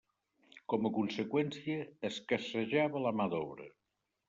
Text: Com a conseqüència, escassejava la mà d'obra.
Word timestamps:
Com 0.71 0.89
a 0.89 0.91
conseqüència, 0.95 1.85
escassejava 2.11 3.05
la 3.07 3.15
mà 3.21 3.31
d'obra. 3.37 3.71